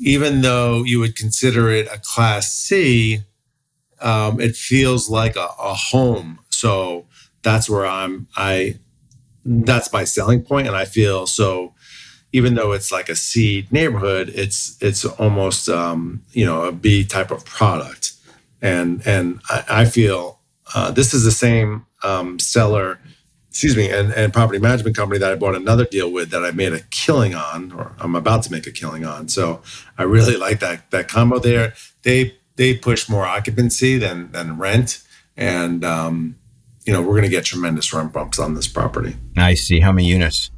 [0.00, 3.20] even though you would consider it a Class C,
[4.00, 7.06] um, it feels like a, a home so
[7.42, 8.78] that's where I'm I
[9.44, 11.74] that's my selling point and I feel so
[12.34, 17.04] even though it's like a C neighborhood, it's it's almost um, you know a B
[17.04, 18.12] type of product,
[18.60, 20.40] and and I, I feel
[20.74, 22.98] uh, this is the same um, seller,
[23.50, 26.50] excuse me, and, and property management company that I bought another deal with that I
[26.50, 29.28] made a killing on, or I'm about to make a killing on.
[29.28, 29.62] So
[29.96, 31.74] I really like that that combo there.
[32.02, 35.04] They they push more occupancy than than rent,
[35.36, 36.34] and um,
[36.84, 39.14] you know, we're going to get tremendous rent bumps on this property.
[39.36, 39.78] I see.
[39.78, 40.50] How many units?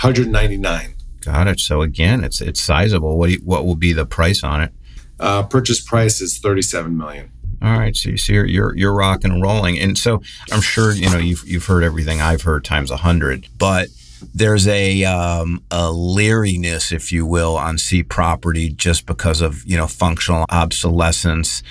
[0.00, 0.94] 199.
[1.20, 1.60] Got it.
[1.60, 3.18] So again, it's it's sizable.
[3.18, 4.72] What you, what will be the price on it?
[5.18, 7.30] Uh, purchase price is 37 million.
[7.62, 10.20] All right, so you see, you're, you're you're rocking and rolling, and so
[10.52, 13.48] I'm sure you know you've you've heard everything I've heard times a hundred.
[13.56, 13.88] But
[14.34, 19.78] there's a um, a leeriness, if you will, on C property just because of you
[19.78, 21.62] know functional obsolescence.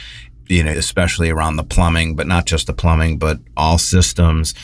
[0.47, 4.55] You know, especially around the plumbing, but not just the plumbing, but all systems.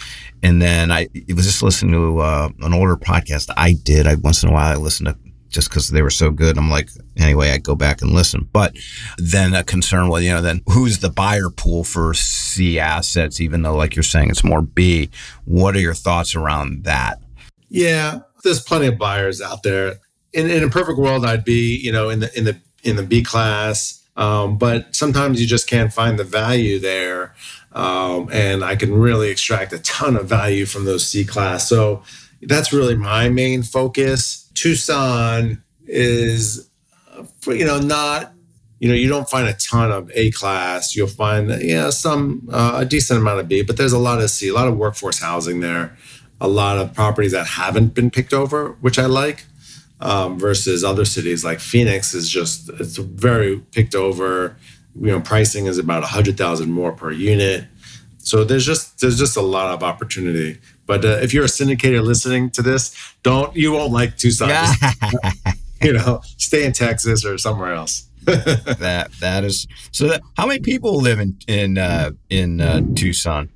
[0.41, 4.07] And then I was just listening to uh, an older podcast I did.
[4.07, 5.17] I once in a while I listen to
[5.49, 6.57] just because they were so good.
[6.57, 8.47] I'm like, anyway, I go back and listen.
[8.53, 8.77] But
[9.17, 13.63] then a concern, well, you know, then who's the buyer pool for C assets, even
[13.63, 15.09] though, like you're saying, it's more B?
[15.45, 17.19] What are your thoughts around that?
[17.69, 19.99] Yeah, there's plenty of buyers out there.
[20.33, 23.03] In, in a perfect world, I'd be, you know, in the in the in the
[23.03, 23.95] B class.
[24.15, 27.35] Um, but sometimes you just can't find the value there,
[27.73, 31.67] um, and I can really extract a ton of value from those C class.
[31.67, 32.03] So
[32.41, 36.69] that's really my main focus Tucson is,
[37.47, 38.33] you know, not,
[38.79, 40.95] you know, you don't find a ton of A class.
[40.95, 44.29] You'll find, yeah, some, uh, a decent amount of B, but there's a lot of
[44.29, 45.97] C, a lot of workforce housing there,
[46.41, 49.45] a lot of properties that haven't been picked over, which I like.
[50.01, 54.55] Um, versus other cities like Phoenix is just it's very picked over.
[55.01, 57.65] You know, pricing is about a hundred thousand more per unit.
[58.19, 60.59] So there's just there's just a lot of opportunity.
[60.85, 64.49] But uh, if you're a syndicator listening to this, don't you won't like Tucson.
[64.49, 64.73] Yeah.
[65.81, 68.07] you know, stay in Texas or somewhere else.
[68.25, 70.07] that that is so.
[70.07, 73.49] That, how many people live in in uh, in uh, Tucson?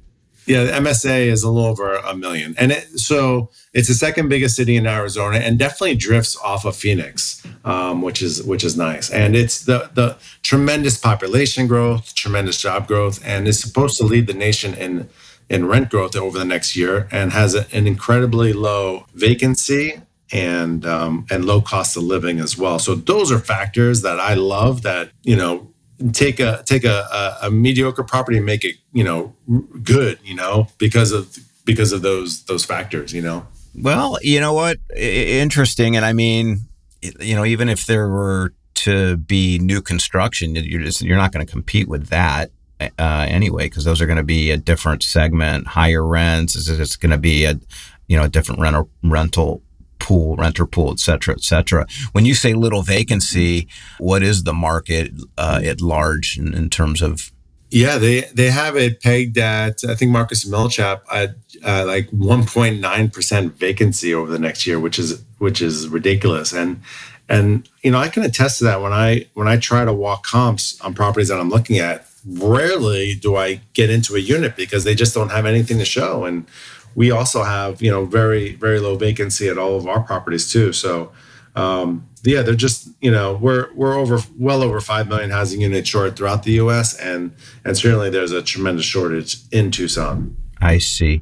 [0.45, 4.55] Yeah, MSA is a little over a million, and it, so it's the second biggest
[4.55, 9.09] city in Arizona, and definitely drifts off of Phoenix, um, which is which is nice.
[9.09, 14.27] And it's the the tremendous population growth, tremendous job growth, and is supposed to lead
[14.27, 15.09] the nation in
[15.49, 20.01] in rent growth over the next year and has a, an incredibly low vacancy
[20.31, 22.79] and um, and low cost of living as well.
[22.79, 24.81] So those are factors that I love.
[24.81, 25.72] That you know
[26.11, 29.35] take a take a, a, a mediocre property and make it you know
[29.81, 30.19] good.
[30.23, 33.13] You know because of because of those those factors.
[33.13, 33.47] You know.
[33.75, 34.77] Well, you know what?
[34.95, 36.61] Interesting, and I mean,
[37.01, 41.45] you know, even if there were to be new construction, you're just you're not going
[41.45, 42.51] to compete with that
[42.99, 46.55] uh, anyway, because those are going to be a different segment, higher rents.
[46.55, 47.59] It's, it's going to be a,
[48.07, 49.62] you know, a different rental rental
[50.03, 51.87] pool, renter pool, et cetera, et cetera.
[52.11, 53.67] When you say little vacancy,
[53.99, 57.31] what is the market uh, at large in, in, terms of?
[57.69, 61.35] Yeah, they they have it pegged at I think Marcus Millichap at
[61.65, 66.51] uh, like 1.9 percent vacancy over the next year, which is which is ridiculous.
[66.53, 66.81] And
[67.29, 70.23] and you know I can attest to that when I when I try to walk
[70.23, 74.83] comps on properties that I'm looking at rarely do I get into a unit because
[74.83, 76.25] they just don't have anything to show.
[76.25, 76.45] And
[76.95, 80.73] we also have, you know, very, very low vacancy at all of our properties too.
[80.73, 81.11] So,
[81.55, 85.89] um, yeah, they're just, you know, we're, we're over, well over 5 million housing units
[85.89, 86.97] short throughout the US.
[86.97, 90.35] And, and certainly there's a tremendous shortage in Tucson.
[90.61, 91.21] I see.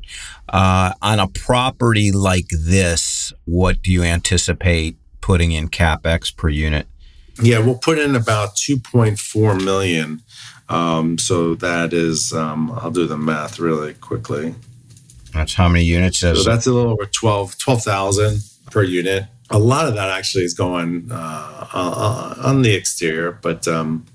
[0.49, 6.87] Uh, on a property like this, what do you anticipate putting in capex per unit?
[7.41, 10.21] Yeah, we'll put in about 2.4 million
[10.71, 14.55] um, so that is, um, I'll do the math really quickly.
[15.33, 16.19] That's how many units?
[16.19, 18.39] So that's a little over 12, 12,000
[18.69, 19.25] per unit.
[19.49, 24.05] A lot of that actually is going uh, uh, on the exterior, but um,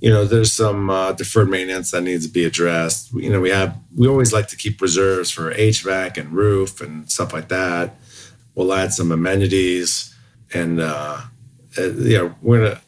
[0.00, 3.12] you know, there's some uh, deferred maintenance that needs to be addressed.
[3.14, 7.10] You know, we have we always like to keep reserves for HVAC and roof and
[7.10, 7.96] stuff like that.
[8.54, 10.14] We'll add some amenities,
[10.52, 11.22] and uh,
[11.78, 12.80] uh you know, we're gonna,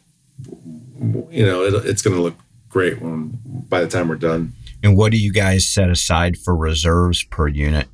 [1.31, 2.35] you know, it, it's gonna look
[2.69, 4.53] great when by the time we're done.
[4.83, 7.87] And what do you guys set aside for reserves per unit?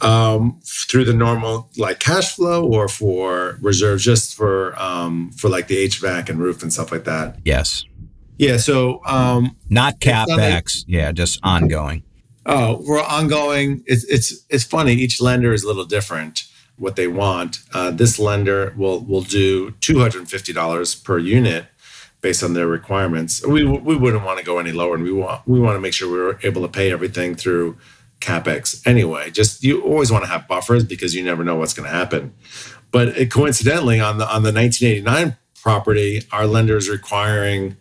[0.00, 5.68] Um, through the normal like cash flow or for reserves just for um, for like
[5.68, 7.38] the HVAC and roof and stuff like that.
[7.44, 7.84] Yes.
[8.36, 8.58] Yeah.
[8.58, 10.28] So um, not capex.
[10.36, 12.02] Like, yeah, just ongoing.
[12.44, 13.82] Oh, we're ongoing.
[13.86, 14.92] It's it's it's funny.
[14.92, 16.44] Each lender is a little different
[16.78, 17.60] what they want.
[17.72, 21.66] Uh, this lender will will do two hundred and fifty dollars per unit
[22.26, 23.46] based on their requirements.
[23.46, 25.94] We we wouldn't want to go any lower, and we want we want to make
[25.94, 27.78] sure we are able to pay everything through
[28.20, 29.30] capex anyway.
[29.30, 32.34] Just you always want to have buffers because you never know what's going to happen.
[32.90, 37.76] But it, coincidentally, on the on the 1989 property, our lender is requiring,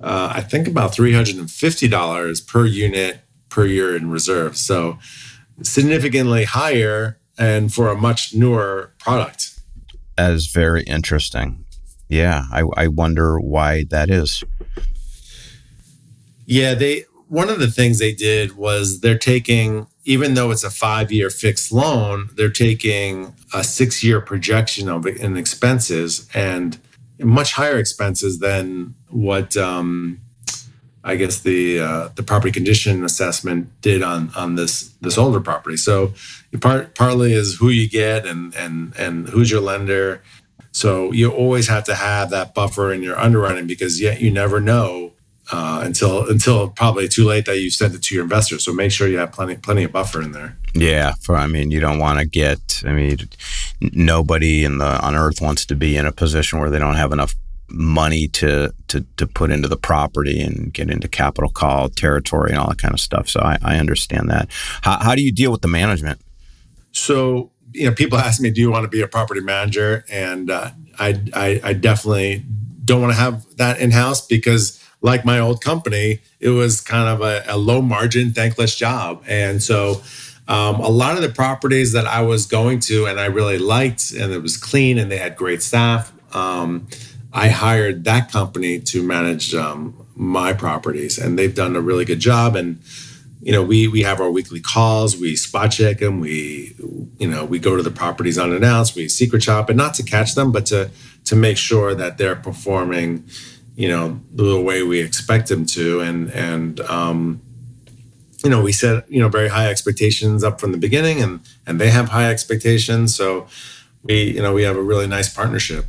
[0.00, 4.56] uh, I think, about three hundred and fifty dollars per unit per year in reserve.
[4.56, 5.00] So
[5.62, 9.58] significantly higher, and for a much newer product.
[10.16, 11.64] That is very interesting.
[12.10, 14.42] Yeah, I, I wonder why that is.
[16.44, 20.70] Yeah, they one of the things they did was they're taking even though it's a
[20.70, 26.78] five year fixed loan, they're taking a six year projection of it in expenses and
[27.20, 30.20] much higher expenses than what um,
[31.04, 35.76] I guess the uh, the property condition assessment did on on this this older property.
[35.76, 36.12] So
[36.60, 40.22] part partly is who you get and and and who's your lender.
[40.72, 44.60] So you always have to have that buffer in your underwriting because yet you never
[44.60, 45.12] know
[45.52, 48.64] uh, until until probably too late that you send it to your investors.
[48.64, 50.56] So make sure you have plenty plenty of buffer in there.
[50.74, 52.82] Yeah, for I mean, you don't want to get.
[52.86, 53.18] I mean,
[53.80, 57.12] nobody in the on earth wants to be in a position where they don't have
[57.12, 57.34] enough
[57.68, 62.58] money to to to put into the property and get into capital call territory and
[62.58, 63.28] all that kind of stuff.
[63.28, 64.48] So I, I understand that.
[64.82, 66.20] How, how do you deal with the management?
[66.92, 70.50] So you know, people ask me, "Do you want to be a property manager?" And
[70.50, 72.44] uh, I, I I definitely
[72.84, 77.08] don't want to have that in house because like my old company, it was kind
[77.08, 79.22] of a, a low margin, thankless job.
[79.26, 80.02] And so
[80.48, 84.12] um, a lot of the properties that I was going to and I really liked,
[84.12, 86.86] and it was clean and they had great staff, um,
[87.32, 91.18] I hired that company to manage um, my properties.
[91.18, 92.56] And they've done a really good job.
[92.56, 92.80] And,
[93.40, 96.74] you know, we we have our weekly calls, we spot check them, we,
[97.18, 100.34] you know, we go to the properties unannounced, we secret shop, and not to catch
[100.34, 100.90] them, but to
[101.24, 103.24] to make sure that they're performing
[103.80, 106.00] you know the way we expect them to.
[106.00, 107.40] And and um,
[108.44, 111.80] you know we set you know very high expectations up from the beginning and and
[111.80, 113.16] they have high expectations.
[113.16, 113.48] So
[114.02, 115.86] we you know we have a really nice partnership.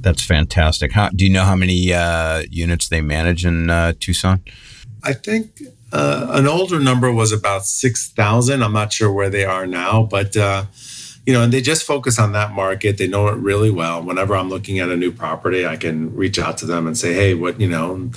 [0.00, 0.92] That's fantastic.
[0.92, 4.42] How do you know how many uh, units they manage in uh, tucson?
[5.02, 5.62] I think
[5.92, 10.36] uh, an older number was about 6000 i'm not sure where they are now but
[10.36, 10.64] uh,
[11.26, 12.98] you know, and they just focus on that market.
[12.98, 14.02] They know it really well.
[14.02, 17.14] Whenever I'm looking at a new property, I can reach out to them and say,
[17.14, 18.10] "Hey, what you know,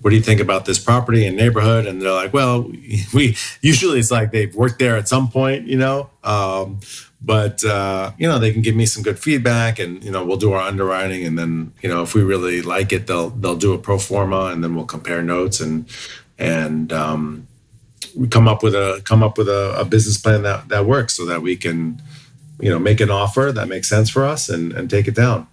[0.00, 2.62] what do you think about this property and neighborhood?" And they're like, "Well,
[3.14, 6.80] we usually it's like they've worked there at some point, you know." Um,
[7.22, 10.36] but uh, you know, they can give me some good feedback, and you know, we'll
[10.36, 13.72] do our underwriting, and then you know, if we really like it, they'll they'll do
[13.72, 15.88] a pro forma, and then we'll compare notes and
[16.38, 17.46] and um,
[18.30, 21.26] come up with a come up with a, a business plan that that works, so
[21.26, 22.00] that we can
[22.60, 25.46] you know make an offer that makes sense for us and, and take it down.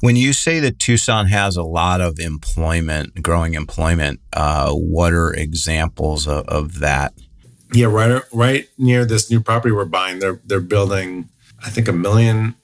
[0.00, 5.32] When you say that tucson has a lot of employment growing employment uh, what are
[5.32, 7.14] examples of, of, that?
[7.72, 11.28] Yeah right right near this new property we're buying they're they're building
[11.64, 12.54] i think a million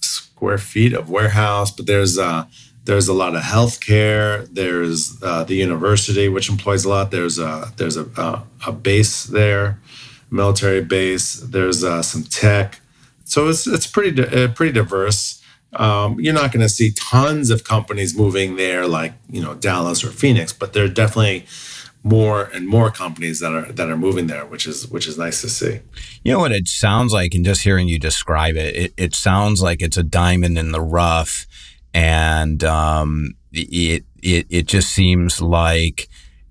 [0.00, 2.44] square feet of warehouse but there's uh
[2.88, 4.48] there's a lot of healthcare.
[4.50, 7.10] There's uh, the university, which employs a lot.
[7.10, 9.78] There's a there's a, a, a base there,
[10.30, 11.34] military base.
[11.34, 12.80] There's uh, some tech.
[13.24, 15.44] So it's it's pretty uh, pretty diverse.
[15.74, 20.02] Um, you're not going to see tons of companies moving there like you know Dallas
[20.02, 21.44] or Phoenix, but there are definitely
[22.02, 25.42] more and more companies that are that are moving there, which is which is nice
[25.42, 25.80] to see.
[26.24, 29.60] You know what it sounds like, and just hearing you describe it, it, it sounds
[29.60, 31.46] like it's a diamond in the rough,
[31.94, 36.08] and um, it it it just seems like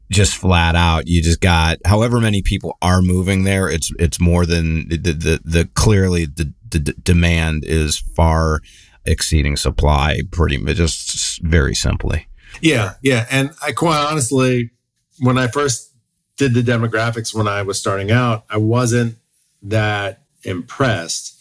[0.10, 4.46] just flat out you just got however many people are moving there it's it's more
[4.46, 8.62] than the the, the clearly the, the demand is far
[9.06, 12.28] exceeding supply pretty just very simply.
[12.62, 13.26] Yeah yeah.
[13.30, 14.72] And i quite honestly
[15.20, 15.94] when i first
[16.38, 19.18] did the demographics when i was starting out i wasn't
[19.62, 21.37] that impressed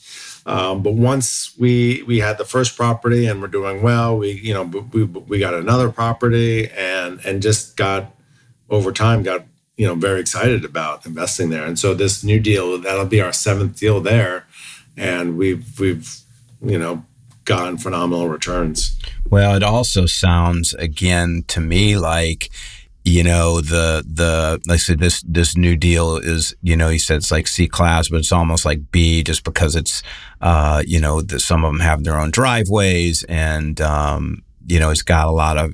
[0.47, 4.55] um, but once we we had the first property and we're doing well we you
[4.55, 8.13] know we, we got another property and and just got
[8.71, 9.45] over time got
[9.77, 11.65] you know very excited about investing there.
[11.65, 14.47] And so this new deal that'll be our seventh deal there,
[14.97, 16.19] and we've we've
[16.63, 17.05] you know
[17.45, 18.99] gotten phenomenal returns.
[19.29, 22.51] Well, it also sounds again to me like
[23.07, 26.99] you know the the like I said this this new deal is you know he
[26.99, 30.03] said it's like C class but it's almost like B just because it's
[30.41, 34.91] uh you know the, some of them have their own driveways and um you know
[34.91, 35.73] it's got a lot of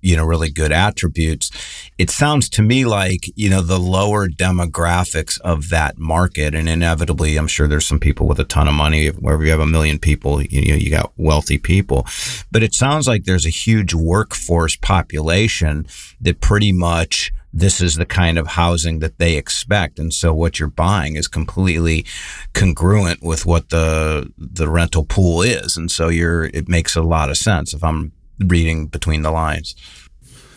[0.00, 1.50] you know really good attributes
[1.98, 7.36] it sounds to me like you know the lower demographics of that market and inevitably
[7.36, 9.98] i'm sure there's some people with a ton of money wherever you have a million
[9.98, 12.06] people you know you got wealthy people.
[12.50, 15.86] But it sounds like there's a huge workforce population
[16.20, 20.58] that pretty much this is the kind of housing that they expect and so what
[20.58, 22.04] you're buying is completely
[22.52, 27.30] congruent with what the the rental pool is and so you're it makes a lot
[27.30, 27.72] of sense.
[27.72, 29.74] If i'm reading between the lines.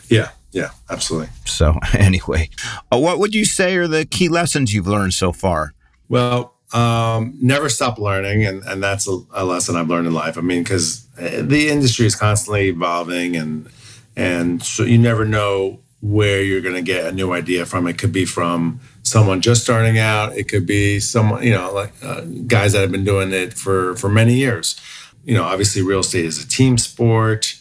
[0.09, 1.29] Yeah, yeah, absolutely.
[1.45, 2.49] So, anyway,
[2.91, 5.73] uh, what would you say are the key lessons you've learned so far?
[6.09, 10.37] Well, um, never stop learning, and and that's a, a lesson I've learned in life.
[10.37, 13.69] I mean, because uh, the industry is constantly evolving, and
[14.15, 17.87] and so you never know where you're going to get a new idea from.
[17.87, 20.35] It could be from someone just starting out.
[20.35, 23.95] It could be someone you know, like uh, guys that have been doing it for
[23.95, 24.79] for many years.
[25.23, 27.60] You know, obviously, real estate is a team sport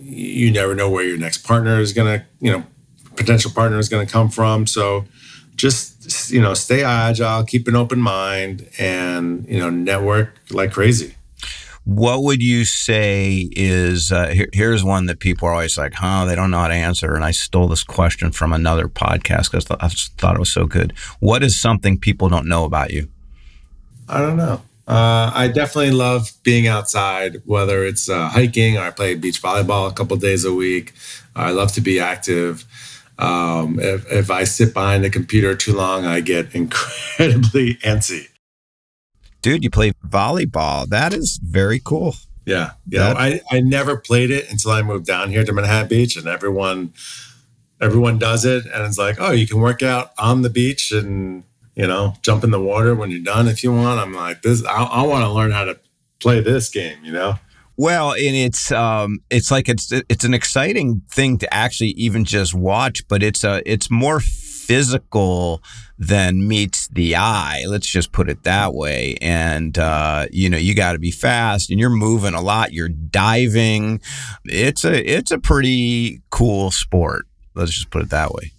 [0.00, 2.64] you never know where your next partner is going to, you know,
[3.16, 4.66] potential partner is going to come from.
[4.66, 5.04] So
[5.56, 11.14] just you know, stay agile, keep an open mind, and you know, network like crazy.
[11.84, 16.24] What would you say is uh, here, here's one that people are always like, huh,
[16.24, 17.14] they don't know how to answer.
[17.14, 20.92] And I stole this question from another podcast because I thought it was so good.
[21.20, 23.08] What is something people don't know about you?
[24.08, 24.62] I don't know.
[24.90, 29.88] Uh, I definitely love being outside, whether it's uh, hiking or I play beach volleyball
[29.88, 30.94] a couple days a week.
[31.36, 32.64] I love to be active.
[33.16, 38.30] Um, if, if I sit behind the computer too long, I get incredibly antsy.
[39.42, 40.88] Dude, you play volleyball.
[40.88, 42.16] That is very cool.
[42.44, 42.72] Yeah.
[42.88, 43.14] Yeah.
[43.16, 46.94] I, I never played it until I moved down here to Manhattan Beach and everyone
[47.80, 51.44] everyone does it and it's like, oh, you can work out on the beach and
[51.74, 54.00] you know, jump in the water when you're done if you want.
[54.00, 55.78] I'm like, this, I, I want to learn how to
[56.20, 57.36] play this game, you know?
[57.76, 62.52] Well, and it's um, it's like it's it's an exciting thing to actually even just
[62.54, 65.62] watch, but it's a it's more physical
[65.98, 67.64] than meets the eye.
[67.66, 69.16] Let's just put it that way.
[69.22, 72.74] And uh, you know, you got to be fast, and you're moving a lot.
[72.74, 74.02] You're diving.
[74.44, 77.26] It's a it's a pretty cool sport.
[77.54, 78.52] Let's just put it that way.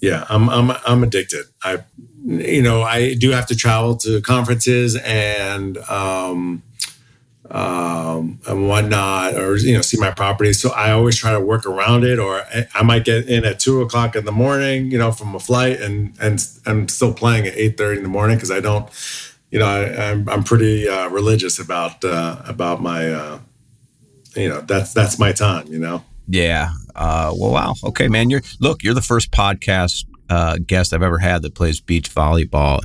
[0.00, 1.46] Yeah, I'm I'm I'm addicted.
[1.62, 1.84] I
[2.24, 6.62] you know, I do have to travel to conferences and um,
[7.50, 10.52] um, and whatnot, or you know, see my property.
[10.52, 12.44] So I always try to work around it, or
[12.74, 15.80] I might get in at two o'clock in the morning, you know, from a flight,
[15.80, 18.88] and and I'm still playing at eight thirty in the morning because I don't,
[19.50, 23.38] you know, I, am I'm, I'm pretty uh, religious about uh, about my, uh,
[24.36, 26.04] you know, that's that's my time, you know.
[26.28, 26.70] Yeah.
[26.94, 27.74] Uh, well, wow.
[27.82, 28.30] Okay, man.
[28.30, 28.84] You're look.
[28.84, 32.80] You're the first podcast uh, guest I've ever had that plays beach volleyball.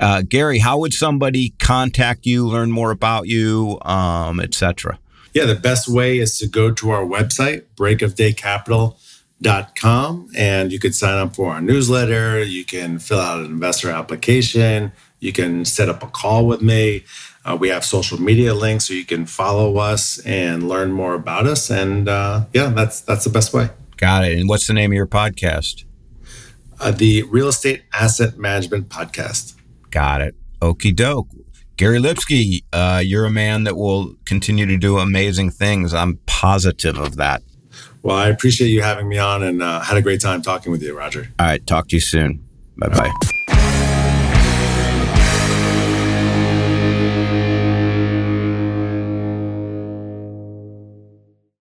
[0.00, 4.98] Uh, Gary, how would somebody contact you, learn more about you, um, etc.?
[5.34, 11.18] Yeah, the best way is to go to our website, breakofdaycapital.com, and you could sign
[11.18, 12.42] up for our newsletter.
[12.42, 14.92] You can fill out an investor application.
[15.20, 17.04] You can set up a call with me.
[17.44, 21.46] Uh, we have social media links so you can follow us and learn more about
[21.46, 21.70] us.
[21.70, 23.68] And uh, yeah, that's that's the best way.
[23.96, 24.38] Got it.
[24.38, 25.84] And what's the name of your podcast?
[26.80, 29.54] Uh, the Real Estate Asset Management Podcast.
[29.90, 30.34] Got it.
[30.60, 31.28] Okie doke.
[31.76, 35.94] Gary Lipsky, uh, you're a man that will continue to do amazing things.
[35.94, 37.42] I'm positive of that.
[38.02, 40.82] Well, I appreciate you having me on and uh, had a great time talking with
[40.82, 41.28] you, Roger.
[41.38, 41.64] All right.
[41.66, 42.44] Talk to you soon.
[42.76, 43.28] Bye bye.